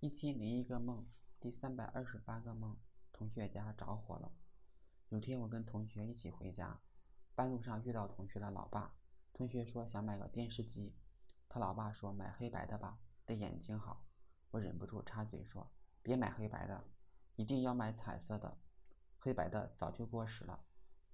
[0.00, 1.06] 一千零一个梦，
[1.40, 2.76] 第三百二十八个梦，
[3.14, 4.30] 同学家着火了。
[5.08, 6.78] 有天我跟同学一起回家，
[7.34, 8.94] 半路上遇到同学的老爸。
[9.32, 10.94] 同学说想买个电视机，
[11.48, 14.04] 他老爸说买黑白的吧，对眼睛好。
[14.50, 15.66] 我忍不住插嘴说
[16.02, 16.84] 别买黑白的，
[17.36, 18.58] 一定要买彩色的，
[19.18, 20.60] 黑白的早就过时了。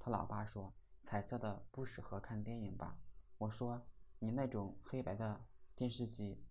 [0.01, 0.75] 他老爸说
[1.05, 2.99] 彩色的不适合看电影吧。
[3.39, 3.87] 我说
[4.19, 5.47] 你那种黑白的
[5.77, 6.45] 电视机，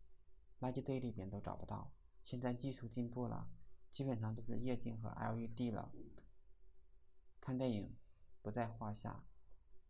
[0.62, 1.92] 垃圾堆里边都找不到。
[2.24, 3.50] 现在技术进步了，
[3.92, 5.92] 基本上都是液晶和 LED 了，
[7.40, 7.96] 看电影
[8.42, 9.24] 不在话下。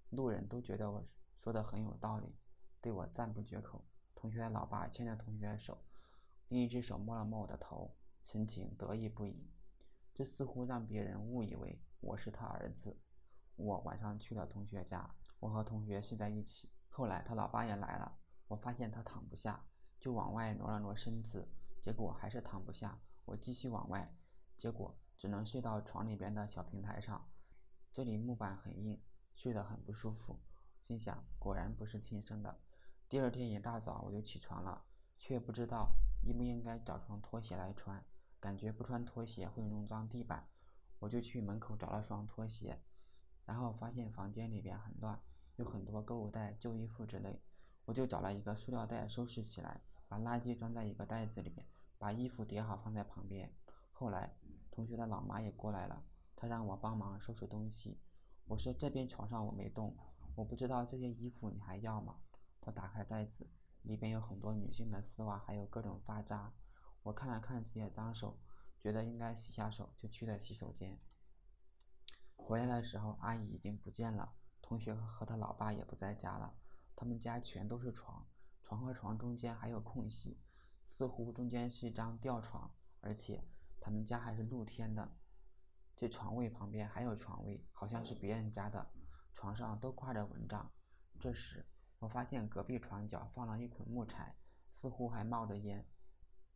[0.09, 1.05] 路人都觉得我
[1.41, 2.35] 说的很有道理，
[2.81, 3.85] 对我赞不绝口。
[4.13, 5.83] 同学老爸牵着同学的手，
[6.49, 9.49] 另一只手摸了摸我的头，神情得意不已。
[10.13, 12.99] 这似乎让别人误以为我是他儿子。
[13.55, 16.69] 我晚上去了同学家，我和同学睡在一起。
[16.89, 18.17] 后来他老爸也来了，
[18.47, 19.65] 我发现他躺不下，
[19.99, 21.47] 就往外挪了挪身子。
[21.81, 24.15] 结果还是躺不下，我继续往外，
[24.55, 27.27] 结果只能睡到床里边的小平台上，
[27.91, 29.01] 这里木板很硬，
[29.33, 30.39] 睡得很不舒服。
[30.83, 32.59] 心想果然不是亲生的。
[33.09, 34.85] 第二天一大早我就起床了，
[35.17, 38.05] 却不知道应不应该找双拖鞋来穿，
[38.39, 40.47] 感觉不穿拖鞋会弄脏地板，
[40.99, 42.79] 我就去门口找了双拖鞋，
[43.45, 45.19] 然后发现房间里边很乱，
[45.55, 47.41] 有很多购物袋、旧衣服之类，
[47.85, 49.81] 我就找了一个塑料袋收拾起来。
[50.07, 51.65] 把垃圾装在一个袋子里面，
[52.01, 53.53] 把衣服叠好放在旁边。
[53.91, 54.35] 后来，
[54.71, 56.03] 同学的老妈也过来了，
[56.35, 57.99] 她让我帮忙收拾东西。
[58.47, 59.95] 我说这边床上我没动，
[60.33, 62.15] 我不知道这件衣服你还要吗？
[62.59, 63.47] 她打开袋子，
[63.83, 66.51] 里边有很多女性的丝袜，还有各种发扎。
[67.03, 68.39] 我看了看这些脏手，
[68.79, 70.97] 觉得应该洗下手，就去了洗手间。
[72.35, 76.55] 回来的时候，阿姨已经不见了，同学和他老爸也不在家了，
[76.95, 78.25] 他们家全都是床。
[78.63, 80.39] 床和床中间还有空隙，
[80.93, 83.41] 似乎中间是一张吊床，而且
[83.79, 85.09] 他们家还是露天的。
[85.95, 88.91] 这床位旁边还有床位，好像是别人家的。
[89.33, 90.69] 床上都挂着蚊帐。
[91.17, 91.65] 这时，
[91.97, 94.35] 我发现隔壁床角放了一捆木柴，
[94.73, 95.87] 似乎还冒着烟。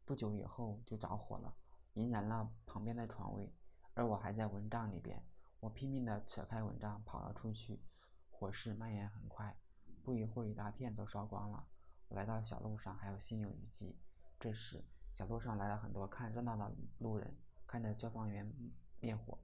[0.03, 1.55] 不久以后就着火了，
[1.93, 3.55] 引燃了旁边的床位，
[3.93, 5.25] 而我还在蚊帐里边。
[5.61, 7.81] 我拼命地扯开蚊帐跑了出去，
[8.29, 9.57] 火势蔓延很快，
[10.03, 11.65] 不一会儿一大片都烧光了。
[12.09, 13.97] 我来到小路上，还有心有余悸。
[14.39, 17.35] 这时，小路上来了很多看热闹的路人，
[17.65, 18.51] 看着消防员
[18.99, 19.39] 灭火。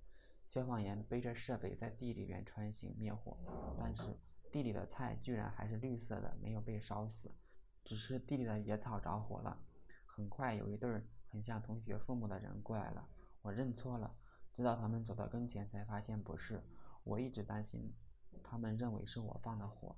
[0.47, 3.37] 消防员背着设备在地里边穿行灭火，
[3.79, 4.03] 但是
[4.51, 7.31] 地里的菜居然还是绿色的，没有被烧死，
[7.85, 9.57] 只是地里的野草着火了。
[10.05, 13.07] 很快，有一对很像同学父母的人过来了，
[13.41, 14.13] 我认错了，
[14.51, 16.61] 直到他们走到跟前才发现不是。
[17.05, 17.95] 我一直担心，
[18.43, 19.95] 他们认为是我放的火。